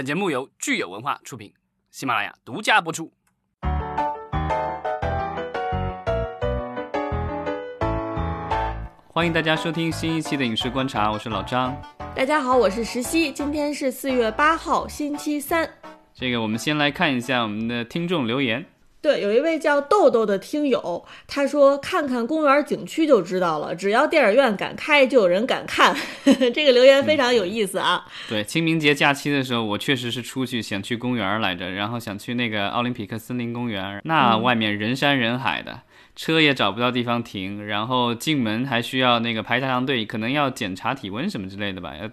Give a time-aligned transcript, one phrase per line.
[0.00, 1.52] 本节目由聚友文化出品，
[1.90, 3.12] 喜马拉雅独家播出。
[9.08, 11.76] 欢迎大家收听新一期的影视观察，我是老张。
[12.16, 15.68] 大家好，我是石溪，今天是四月八号，星期三。
[16.14, 18.64] 这个我们先来看一下我们的听众留言。
[19.02, 25.96] 对，有一位叫豆豆的听友，他说：“看看公园景区就知道了，只要电影院敢开，就有人敢看。
[26.52, 28.04] ”这个留言非常有意思啊。
[28.28, 35.80] 对，清明节假期的时候，我确实是出去想去公园来着，然后想去那个奥林匹克森林公园，那外面人山人海的。
[36.16, 42.06] 车也找不到地方停，然后进门还需要那个排长队，可能要检查体温什么之类的吧，要，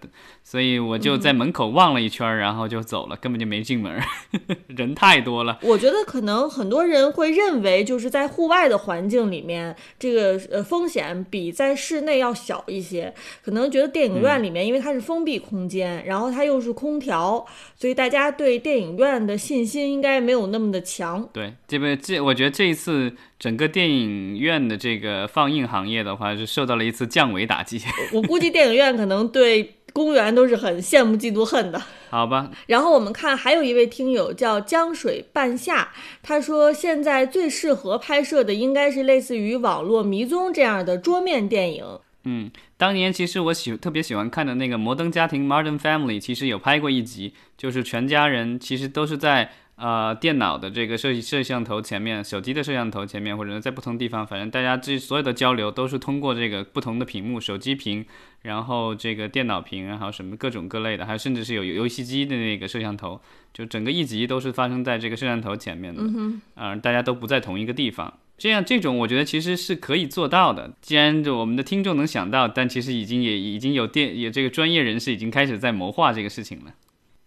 [0.49, 4.01] 所以我就在门口望了一圈，然后就走了，根本就没进门，
[4.67, 5.59] 人太多了。
[5.61, 17.45] 我觉得可能很多人会认为，就是在户外的环境里面，这个呃风险比在室内要小一些，可能觉得电影院里面，因为它是封闭空间，然后它又是空调，
[17.75, 21.27] 所以大家对电影院的信心应该没有那么的强。
[21.33, 23.13] 对，这边这我觉得这一次。
[23.39, 27.79] 整个电影院的这个放映行业的话，是受到了一次降维打击。
[28.11, 31.81] 我估计电影院可能对公园都是很羡慕嫉妒恨的。
[32.11, 32.51] 好吧。
[32.67, 41.83] 然后我们看，还有一位听友叫江水半夏，他说现在最适合拍摄的应该是类似于网络迷踪这样的桌面电影。
[42.25, 49.51] 嗯，当年其实我喜特别喜欢看的那个《摩登家庭》（Modern Family），其实有拍过一集，就是全家人其实都是在。
[49.77, 58.03] 呃，电脑的这个摄摄像头前面，手机的摄像头前面，或者在不同地方，反正大家这所有的交流都是通过这个不同的屏幕，手机屏，
[58.41, 63.21] 然后这个电脑屏，然后什么各种各类的，还有甚至是有游戏机的那个摄像头，
[63.53, 66.01] 就整个一集都是发生在这个摄像头前面的。
[66.01, 70.73] 嗯哼，大家都不在同一个地方，这样这种我觉得其实是可以做到的。
[70.81, 76.73] 既然就我们的听众能想到，但其实已经也已经有电有这个专业人士已经开始在谋划这个事情了。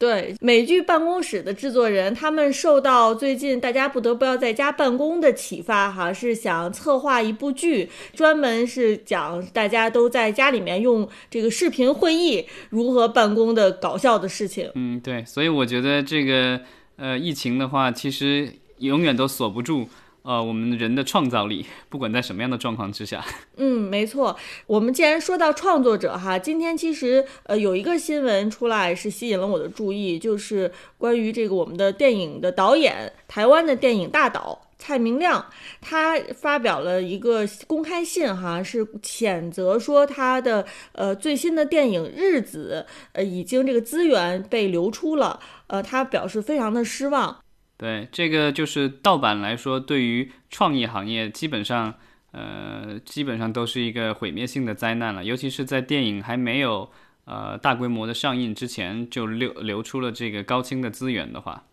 [0.01, 14.71] 对美剧《办公室》的制作人，他们受到最近大家不得不要在家办公的启发，哈，是想策划一部剧，专门是讲大家都在家里面用这个视频会议如何办公的搞笑的事情。
[14.75, 16.59] 嗯，对，所以我觉得这个
[16.97, 19.87] 呃，疫情的话，其实永远都锁不住。
[20.23, 23.25] 呃，我们人的创造力， 不管在什么样的状况之下，
[23.57, 24.37] 嗯，没错。
[24.67, 35.47] 我们既然说到创作者哈，今天其实呃有一个新闻出来是吸引了我的注意，就是关于这个我们的电影的导演，台湾的电影大导蔡明亮，
[35.81, 47.39] 他发表了一个公开信哈，是谴责说他的呃最新的电影《日子》呃已经这个资源被流出了，呃，他表示非常的失望。
[47.81, 51.95] 对这个就是盗版来说，对于创意行业基本上，
[52.33, 55.25] 呃，基本上都是一个毁灭性的灾难了。
[55.25, 56.91] 尤其是在电影还没有
[57.25, 61.65] 呃大规模的上映之前，就流流出了这个高清的资源的话。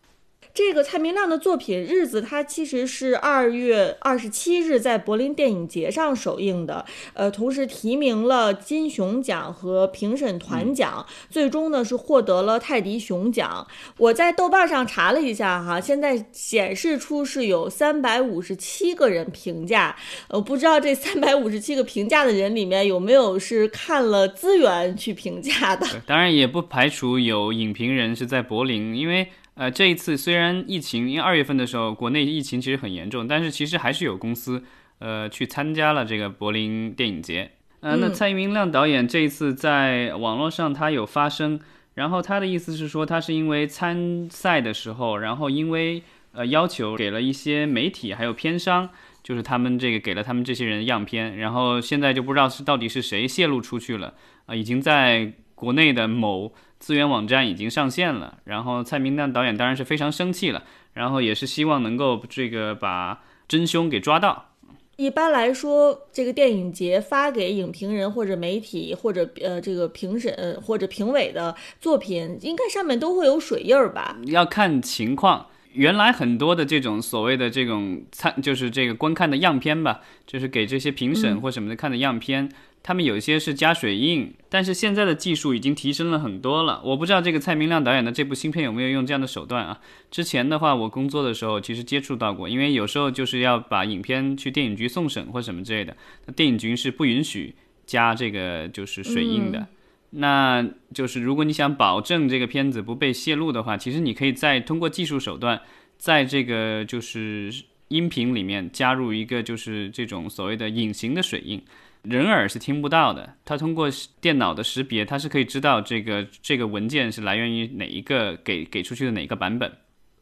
[0.57, 13.67] 这个蔡明亮的作品《日子》，它其实是二月二十七日在柏林电影节上首映的，呃，同时提名了金熊奖和评审团奖，最终呢是获得了泰迪熊奖。
[13.99, 19.95] 我在豆瓣上查了一下哈，现在显示出是有三百五十七个人评价，
[20.27, 25.85] 呃，不知道这三百五十七个评价的人里面有没有是看了资源去评价的？
[26.07, 29.27] 当然也不排除有影评人是在柏林，因为。
[29.57, 34.63] 呃，这一次虽然疫情，因为二月份的时候国内疫情其实很严重，但是其实还是有公司，
[34.99, 37.51] 呃，去参加了这个柏林电影节。
[37.79, 41.59] 呃，那蔡明亮导演这一次在网络上他有发声，
[41.95, 46.03] 然后他的意思是说，他是因为参赛的时候，然后因为
[46.33, 48.89] 呃要求给了一些媒体还有片商，
[49.23, 54.13] 就是他们这个给了他们这些人样片，然后现在就不知道是到底是谁泄露出去了
[54.45, 56.53] 啊，已经在国内的某。
[56.79, 60.63] 资源网站已经上线了，然后蔡明亮导演当然是非常生气了，
[60.93, 64.51] 然后也是希望能够这个把真凶给抓到。
[64.97, 74.15] 一般来说，这个电影节发给影评人或者媒体或者呃这个评审或者评委的作品，应该上面都会有水印儿吧？
[74.27, 75.47] 要看情况。
[75.77, 82.49] 原来很多的这种所谓的这种参，就是这个观看的样片吧，就是给这些评审或什么的看的样片。
[82.83, 86.81] 他们有些是加水印，但是现在的技术已经提升了很多了。
[86.85, 89.79] 我不知道这个蔡明亮导演的这部新片有没有用这样的手段啊？
[90.09, 95.95] 之前的话，我工作的时候其实接触到过，因为有时候就是要把影片去电影局送审或什么之类的，
[96.25, 97.53] 那电影局是不允许
[97.85, 99.67] 加这个就是水印的。
[100.11, 105.61] 那就是如果你想保证这个片子不被泄露的话，其实你可以再通过技术手段，
[105.97, 107.51] 在这个就是
[107.89, 111.61] 音频里面加入一个就是这种所谓的隐形的水印。
[112.03, 113.89] 人耳是听不到的，它通过
[114.21, 119.73] 电脑的识别，它是可以知道这个这个文件是来源于哪一个给给出去的哪一个版本。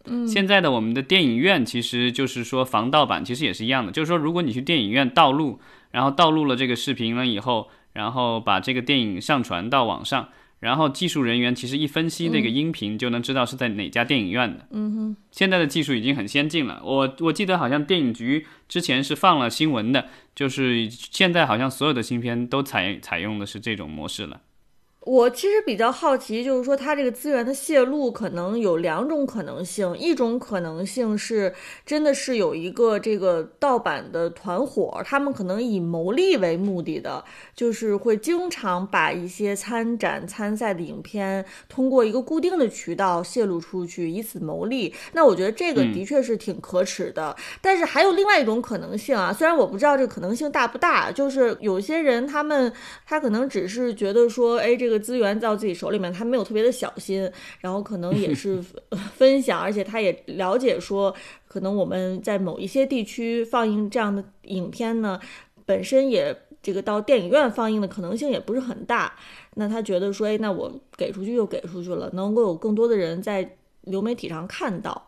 [0.06, 5.60] 嗯，现在的我们的电影院其实就是说防盗版，其实也是一样的，就是说如果你去电影院盗录，
[5.92, 10.30] 然后盗录了这个视频了以后，然后把这个电影上传到网上。
[10.62, 14.66] 然后技术人员其实一分析那个音频，就能知道是在哪家电影院的。
[14.72, 16.82] 嗯哼，现在的技术已经很先进了。
[16.84, 24.42] 我我记得好像电影局之前是放了新闻的，就是现在好像所有的新片都采采用的是这种模式了。
[25.06, 31.54] 我其实比较好奇，就是说它这个资源的泄露可能有两种可能性，一种可能性是
[31.86, 37.24] 真的是有一个这个盗版的团伙，他们可能以牟利为目的的，
[37.56, 44.92] 就是会经常把一些参展参赛的影片通过一个固定的渠道泄露出去，以此牟利。
[45.14, 47.36] 那我觉得这个的确是挺可耻的。
[47.62, 52.74] 但是还有另外一种可能性啊，虽然我不知道这个可能性大不大，就是有些人他们
[53.06, 54.95] 他可能只是觉得说，哎，这个。
[55.00, 58.64] 资源到自己手里面，他没有特别的小心，然后可能也是
[59.16, 61.14] 分享，而且他也了解说，
[61.48, 65.20] 可能我们在某一些地区放映这样的影片呢，
[65.66, 69.14] 本身也这个到电影院放映的可能性也不是很大。
[69.56, 75.08] 那他觉得说，哎，那我给出去就给出去了，能够有更多的人在流媒体上看到。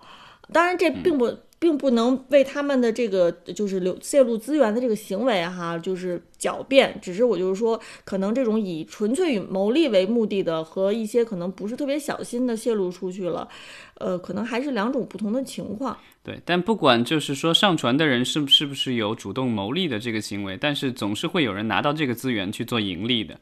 [0.54, 1.31] 当然，这并不。
[1.59, 6.98] 并不能为他们的这个就是流泄露资源的这个行为哈，就是狡辩。
[7.01, 13.48] 只是我就是说，可能这种以纯粹以牟利为目的的和一些可能不是特别小心的泄露出去了，
[13.95, 15.98] 呃，可能还是两种不同的情况。
[16.24, 23.39] 对，但不管就是说上传的人是是不是有主动牟利的这个行为，但是总是会有人拿到这个资源去做盈利的。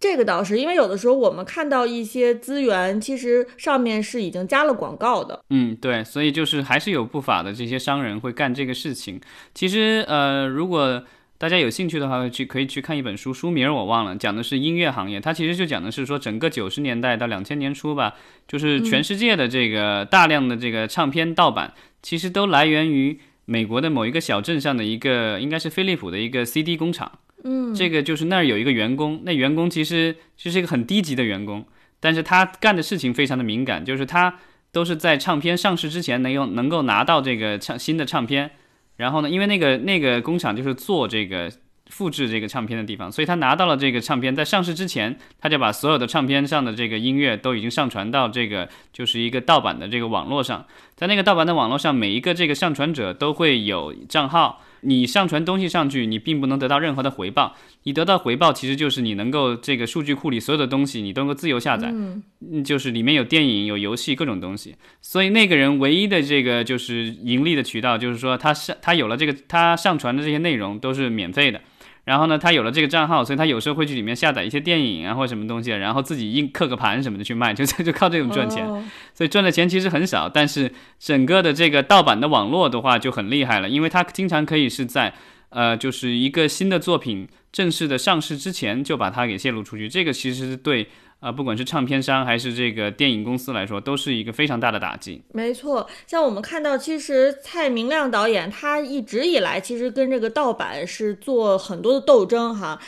[0.00, 5.44] 这个倒是，因为有的时候我们看到一些资源，其实上面是已经加了广告的。
[5.50, 9.20] 嗯，对，所以就是还是有不法的这些商人会干这个事情。
[9.54, 11.04] 其实，呃，如果
[11.36, 15.20] 大家有兴趣的话，去可以去看一本书，书名我忘了，讲的是音乐行业。
[15.20, 18.14] 它其实就讲的是说，整个九十年代到两千年初吧，
[18.48, 27.18] 就是全世界的这个大量的这个唱片盗版，其实都来源于美国的某一个小镇上的一个，应该是飞利浦的一个 CD 工厂。
[27.44, 31.64] 嗯，这个就是那儿有一个员工，那员工其实就是一个很低级的员工，
[31.98, 34.38] 但是他干的事情非常的敏感，就是他
[34.72, 38.50] 都是在唱片上市之前能用能够拿到这个唱新的唱片，
[38.96, 41.50] 然后呢，因为那个那个工厂就是做这个
[41.86, 54.62] 复制这个唱片的地方，所以他拿到了这个唱片，在上市之前，他就把所有的唱片上的这个音乐都已经上传到这个就是一个盗版的这个网络上，在那个盗版的网络上，每一个这个上传者都会有账号。
[54.82, 57.56] 你上传东西上去，你并不能得到任何的回报。
[57.84, 61.90] 你得到回报，其实就是你能够这个数据库里所有的东西，你都能够自由下载。
[61.92, 64.76] 嗯，就是里面有电影、有游戏各种东西。
[65.00, 71.60] 所以那个人唯一的这个就是盈利的渠道，就是说他上他有了这个他上传的这些内容都是免费的。
[72.10, 78.66] 然后呢，他有了这个账号，所以他有时候会去里面下载一些电影啊或者什么东西，然后自己印刻个盘什么的去卖，就就靠这种赚钱。
[79.14, 85.14] 所以赚的钱其实很少，但是整个的这个盗版的网络的话就很厉害了，因为它经常可以是在
[85.50, 90.88] 呃就是一个新的作品正式的上市之前就把它给泄露出去，这个其实对。
[91.20, 95.22] 啊，不管是唱片商还是这个电影公司来说，都是一个非常大的打击。
[95.34, 102.80] 没错，像我们看到，其实蔡明亮导演他一直以来其实跟这个盗版是做很多的斗争哈。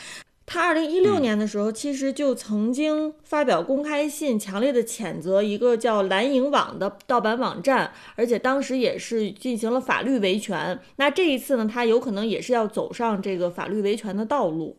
[0.47, 10.79] 他二零一六年的时候，其实就曾经发表公开信，强烈的谴责一个叫蓝影网的盗版网站，而且当时也是进行了法律维权。
[10.95, 14.75] 那这一次呢，他有可能也是要走上这个法律维权的道路。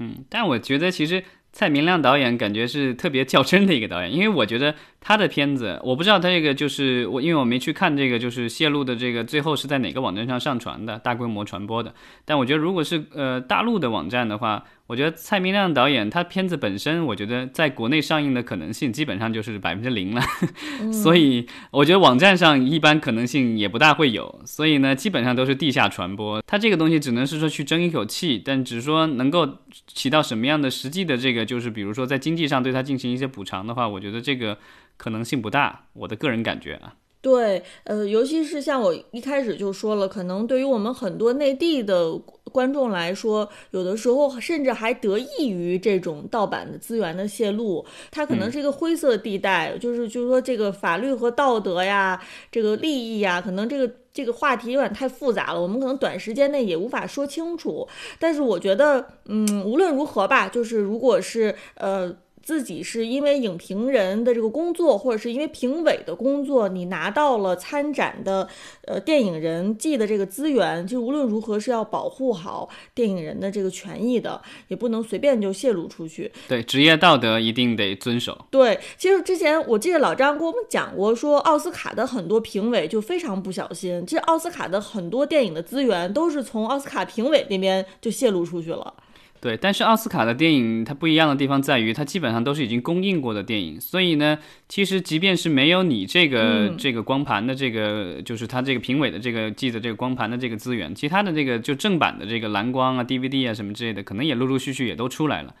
[0.00, 1.22] 嗯，但我觉得其实。
[1.52, 11.94] 蔡明亮导演感觉是特别较真的一个导演，因为我觉得他的片子，我不知道他这个就是我，因为我没去看这个，就是泄露的这个最后是在哪个网站上上传的，大规模传播的。
[12.24, 14.64] 但我觉得如果是呃大陆的网站的话。
[14.88, 20.22] 我觉得蔡明亮导演他片子本身，我觉得在国内上映的可能性基本上就是百分之零了，
[20.90, 26.42] 所以我觉得网站上一般可能性也不大会有，所以呢，基本上都是地下传播。
[26.46, 34.56] 他这个东西只能是说去争一口气，但只是说能够起到什么样的实际的这个，就是比如说在经济上对他进行一些补偿的话，我觉得这个
[34.96, 35.84] 可能性不大。
[35.92, 36.94] 我的个人感觉啊。
[37.20, 42.16] 对，呃，尤其是像我一开始就说了，可能对于我们很多内地的
[42.52, 52.22] 观众来说，有的时候甚至还得益于这种盗版的资源的泄露，它可能是一个灰色地带，就是就是说这个法律和道德呀，
[52.52, 57.88] 这个利益呀，可能这个这个话题有点太复杂了，我们可能短时间内也无法说清楚。
[58.20, 62.16] 但是我觉得，嗯，无论如何吧，就是如果是呃。
[62.42, 68.48] 自己是因为影评人的这个工作，或者是因为评委的工作，你拿到了参展的
[68.86, 76.30] 呃电影人寄的这个资源，就无论如何是要保护好电影人的这个权益的，也不能随便就泄露出去。
[76.48, 78.46] 对，职业道德一定得遵守。
[78.50, 88.94] 对，其实之前我记得老张给我们讲过，说奥斯卡的很多评委就非常不小心，其实奥斯卡的很多电影的资源都是从奥斯卡评委那边就泄露出去了。
[89.40, 94.36] 对，但是奥斯卡的电影它不一样的地方在于，它基本上都是已经公映过的电影，所以呢，
[94.68, 105.54] 其实即便是没有你这个、这个光盘的这个，就是它这个评委的这个记的这个光盘的这个资源，其他的这个就正版的这个蓝光啊、DVD 啊什么之类的，可能也陆陆续续也都出来了。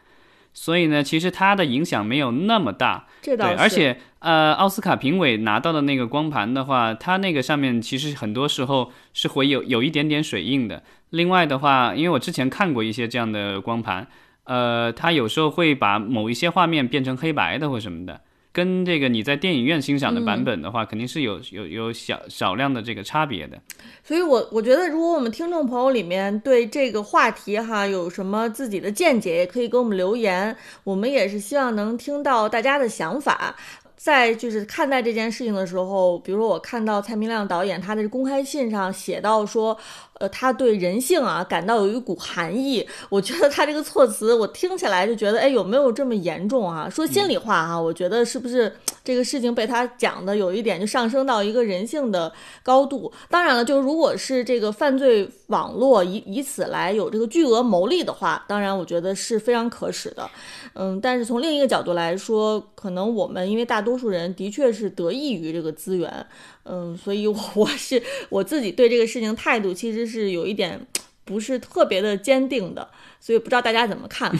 [0.60, 3.06] 所以呢，其实它的影响没有那么大。
[3.22, 3.56] 对，这倒是。
[3.56, 10.82] 而且呃，奥斯卡评委拿到的那个光盘的话，它那个上面其实很多时候是会有有一点点水印的。
[11.10, 14.08] 另外的话，因为我之前看过一些这样的光盘，
[14.44, 18.20] 呃，它有时候会把某一些画面变成黑白的或什么的，
[18.58, 23.56] 跟这个你在电影院欣赏的版本的话，肯定是有有有小少量的这个差别的。
[24.02, 30.56] 所以我我觉得，如果我们听众朋友里面对这个话题哈有什么自己的见解，也可以给我们留言。
[30.82, 33.54] 我们也是希望能听到大家的想法。
[33.96, 39.76] 在就是看待这件事情的时候，比如说我看到蔡明亮导演他的公开信上写到说，
[40.18, 42.86] 呃，他对人性啊感到有一股寒意。
[43.08, 46.88] 我觉得他这个措辞，我听起来就觉得，哎，有没有这么严重啊？
[46.88, 48.72] 说心里话啊，我觉得是不是
[49.04, 52.32] 这个事情被他讲的有一点就上升到一个人性的
[52.62, 53.12] 高度？
[53.28, 60.28] 当然了，就如果是这个犯罪网络以以此来有这个巨额牟利的话，当然我觉得是非常可耻的。
[60.74, 66.26] 嗯，但是从另一个角度来说，可能我们因为大多数人的确是得益于这个资源，
[66.68, 70.80] 嗯，所以我是 我自己对这个事情态度其实是有一点
[71.24, 74.32] 不是特别的坚定的，所以不知道大家怎么看。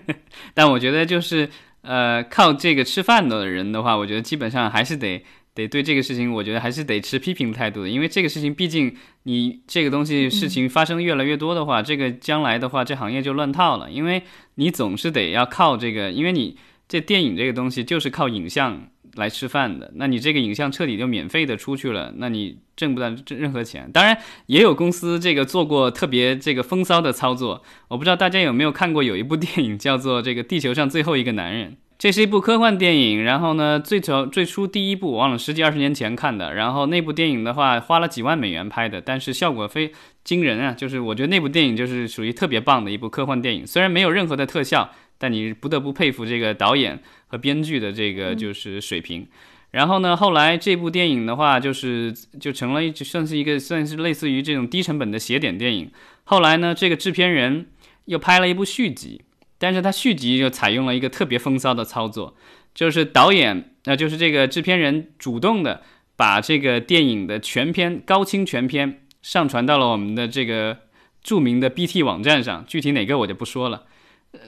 [0.54, 1.48] 但我觉得就是
[1.82, 5.24] 呃，靠这个吃饭的人的话，我觉得基本上还是得。
[5.52, 14.22] 得对这个事情，我觉得还是得持批评态度的，因为这个事情毕竟你这个东西事情发生越来越多的话，这个将来的话，这行业就乱套了，因为
[14.54, 16.56] 你总是得要靠这个，因为你
[16.88, 23.90] 这电影这个东西就是靠影像来吃饭的，那你这个影像彻底就免费的出去了，那你挣不到任何钱。
[23.92, 31.72] 当然也有公司这个做过特别这个风骚的操作，我不知道大家有没有看过有一部电影叫做这个《地球上最后一个男人》。
[31.98, 39.92] 这是一部科幻电影，然后呢，最早最初第一部我忘了十几二十年前看的，然后那部电影的话花了几万美元拍的，但是效果非
[40.24, 40.72] 惊人啊！
[40.72, 44.90] 就是我觉得那部电影就是属于特别棒的一部科幻电影，虽然没有任何的特效，
[45.20, 49.28] 但你不得不佩服这个导演和编剧的这个就是水平。
[49.70, 55.92] 然后呢，后来这部电影的话就是就成了一算是一个算是类似于这种低成本的邪典电影。
[56.24, 57.68] 后来呢，这个制片人
[58.06, 59.22] 又拍了一部续集。
[59.62, 62.34] 但是他续集就采用了一个特别风骚的操作，
[62.74, 65.82] 就是导演，那就是这个制片人主动的
[66.16, 70.78] 把这个电影的全片高清全片上传到了我们的这个
[71.22, 73.84] 著名的 BT 网站上，具体哪个我就不说了，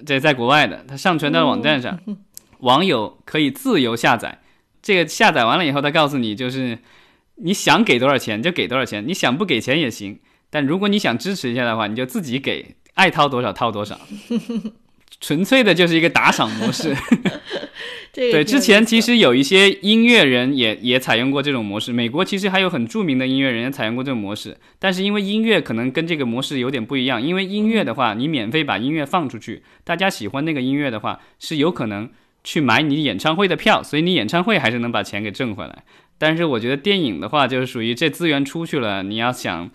[0.06, 1.98] 在在国外的，它上传到网站上，
[2.60, 4.40] 网友可以自由下载。
[4.80, 6.78] 这个下载完了以后，他告诉你，就是
[7.36, 10.18] 你想给多少钱就给多少钱，你想不给钱也行，
[10.50, 14.00] 但如果你想支持一下的话，你就自己给，爱掏多少掏多少。
[15.23, 16.93] 纯粹的就是一个打赏模式，
[18.12, 21.93] 对，之前其实有一些音乐人也也采用过这种模式。
[21.93, 27.23] 美国其实还有很著名的音乐人也采用过这种模式，但是因为音乐可能跟这个模式有点不一样。
[27.23, 32.11] 因为音乐的话，你免费把音乐放出去，大家喜欢那个音乐的话，是有可能
[32.43, 35.85] 去买你演唱会的票，所以你演唱会还是能把钱给挣回来。
[36.19, 39.71] 但是我觉得电影的话，就是属于这资源出去了，你要想。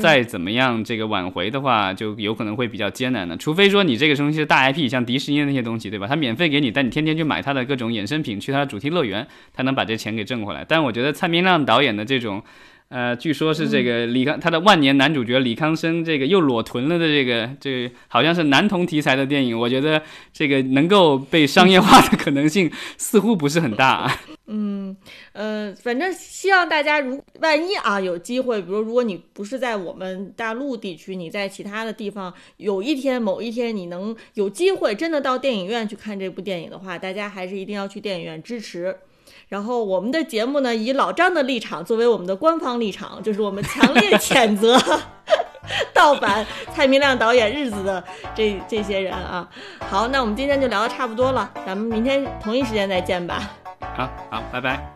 [0.00, 3.36] 再怎么样，这个挽回的话，就有可能会比较艰难的。
[3.36, 6.06] 除非说你这个东西是大 IP，像迪士尼的那些东西，对吧？
[6.06, 10.64] 他免费给你，但你天天去买他的各种衍生品，去他的主题乐园，他能把这钱给挣回来。
[10.66, 12.42] 但我觉得蔡明亮导演的这种。
[12.88, 24.14] 呃，据说是这个李康，他的万年男主角李康生，这个又裸臀了的这个，这个好像是男童题材的电影，我觉得这个能够被商业化的可能性似乎不是很大。
[24.54, 24.94] 嗯，
[25.32, 38.94] 呃，反正希望大家如万一啊有机会，比如如果你不是在我们大陆地区，你在其他的地方，有一天某一天你能有机会真的到电影院去看这部电影的话，大家还是一定要去电影院支持。
[39.48, 44.78] 然后我们的节目呢，以老张的立场作为我们的官方立场，就是我们强烈谴责
[45.94, 48.04] 盗版蔡明亮导演日子的
[48.34, 49.48] 这这些人啊。
[49.88, 53.61] 好，那我们今天就聊的差不多了，咱们明天同一时间再见吧。
[53.96, 54.91] 好好，拜拜。